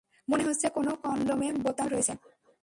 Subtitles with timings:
[0.27, 2.13] মনে হচ্ছে কোনো কন্ডমে বোতাম লাগানো রয়েছে।